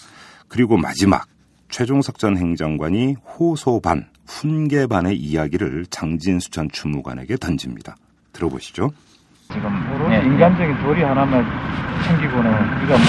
[0.46, 1.26] 그리고 마지막
[1.70, 7.94] 최종석 전 행정관이 호소 반, 훈계 반의 이야기를 장진수 전 주무관에게 던집니다.
[8.32, 8.90] 들어보시죠.
[9.52, 10.22] 지금 오로지 예, 예.
[10.24, 11.44] 인간적인 도리 하나만
[12.06, 13.06] 챙기고는 우리가 뭐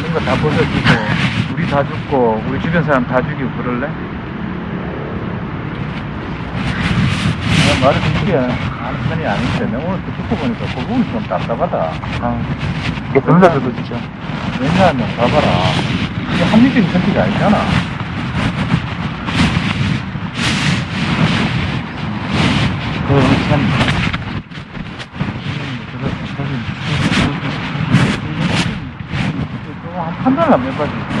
[0.00, 3.88] 이런 거다 벗어주고 우리 다 죽고 우리 주변 사람 다 죽이고 그럴래?
[7.66, 11.92] 내가 말을 그렇게 하는 편이 아닌데 내가 오늘 또 듣고 보니까 그 부분이 좀 답답하다
[12.20, 12.42] 아,
[13.10, 13.98] 이게 변사들도 진짜.
[14.60, 15.95] 왜냐하면 봐봐라
[16.50, 17.58] 합리적인 선택이 아니잖아.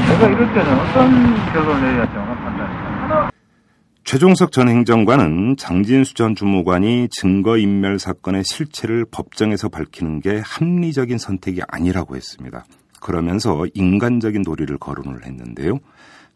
[0.08, 2.06] 내가 이럴 때는 어떤 결론을 내야
[4.04, 12.14] 최종석 전 행정관은 장진수 전 주무관이 증거인멸 사건의 실체를 법정에서 밝히는 게 합리적인 선택이 아니라고
[12.14, 12.64] 했습니다.
[13.00, 15.78] 그러면서 인간적인 도리를 거론을 했는데요.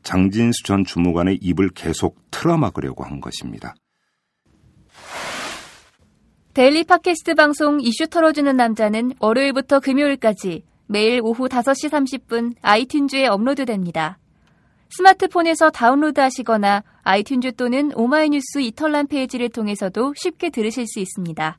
[0.03, 3.75] 장진수 전 주무관의 입을 계속 틀어막으려고 한 것입니다.
[6.55, 14.19] 데일리 팟캐스트 방송 이슈 털어주는 남자는 월요일부터 금요일까지 매일 오후 5시 30분 아이튠즈에 업로드됩니다.
[14.91, 21.59] 스마트폰에서 다운로드 하시거나 아이튠즈 또는 오마이뉴스 이털남 페이지를 통해서도 쉽게 들으실 수 있습니다.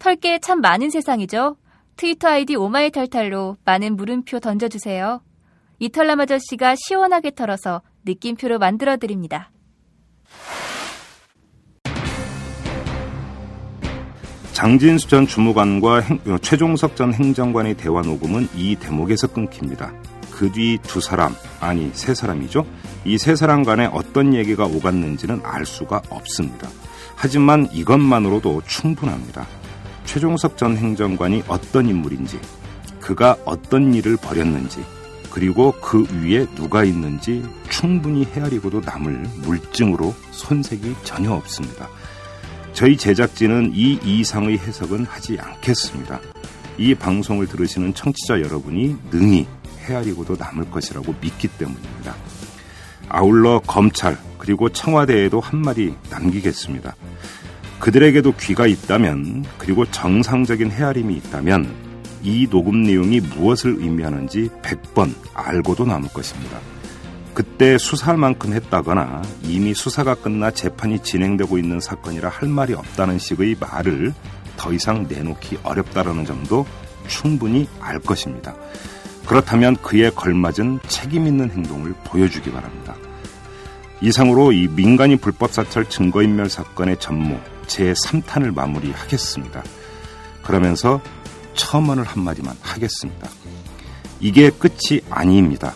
[0.00, 1.56] 털게 참 많은 세상이죠?
[2.00, 5.20] 트위터 아이디 오마이탈탈로 많은 물음표 던져주세요.
[5.80, 9.50] 이털남 아저씨가 시원하게 털어서 느낌표로 만들어드립니다.
[14.54, 19.92] 장진수 전 주무관과 행- 어, 최종석 전 행정관의 대화 녹음은 이 대목에서 끊깁니다.
[20.30, 22.64] 그 뒤 두 사람, 아니 세 사람이죠.
[23.04, 26.66] 이 세 사람 간에 어떤 얘기가 오갔는지는 알 수가 없습니다.
[27.14, 29.46] 하지만 이것만으로도 충분합니다.
[30.10, 32.40] 최종석 전 행정관이 어떤 인물인지,
[32.98, 34.84] 그가 어떤 일을 벌였는지,
[35.30, 39.12] 그리고 그 위에 누가 있는지 충분히 헤아리고도 남을
[39.44, 41.88] 물증으로 손색이 전혀 없습니다.
[42.72, 46.18] 저희 제작진은 이 이상의 해석은 하지 않겠습니다.
[46.76, 49.46] 이 방송을 들으시는 청취자 여러분이 능히
[49.86, 52.16] 헤아리고도 남을 것이라고 믿기 때문입니다.
[53.08, 56.96] 아울러 검찰 그리고 청와대에도 한마디 남기겠습니다.
[57.80, 61.74] 그들에게도 귀가 있다면 그리고 정상적인 헤아림이 있다면
[62.22, 66.58] 이 녹음 내용이 무엇을 의미하는지 100번 알고도 남을 것입니다.
[67.32, 73.56] 그때 수사할 만큼 했다거나 이미 수사가 끝나 재판이 진행되고 있는 사건이라 할 말이 없다는 식의
[73.58, 74.12] 말을
[74.58, 76.66] 더 이상 내놓기 어렵다라는 점도
[77.08, 78.54] 충분히 알 것입니다.
[79.26, 82.94] 그렇다면 그에 걸맞은 책임 있는 행동을 보여주기 바랍니다.
[84.02, 87.38] 이상으로 이 민간인 불법 사찰 증거인멸 사건의 전무
[87.70, 89.62] 제3탄을 마무리하겠습니다.
[90.42, 91.00] 그러면서
[91.54, 93.28] 첨언을 한마디만 하겠습니다.
[94.20, 95.74] 이게 끝이 아닙니다.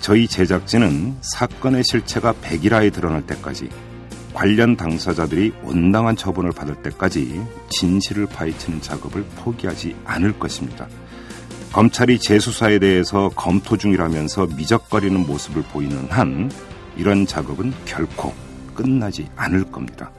[0.00, 3.68] 저희 제작진은 사건의 실체가 백일하에 드러날 때까지
[4.32, 10.86] 관련 당사자들이 온당한 처분을 받을 때까지 진실을 파헤치는 작업을 포기하지 않을 것입니다.
[11.72, 16.50] 검찰이 재수사에 대해서 검토 중이라면서 미적거리는 모습을 보이는 한
[16.96, 18.32] 이런 작업은 결코
[18.74, 20.10] 끝나지 않을 겁니다.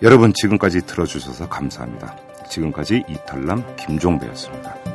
[0.00, 2.16] 여러분 지금까지 들어주셔서 감사합니다.
[2.48, 4.87] 지금까지 이탈남 김종배였습니다.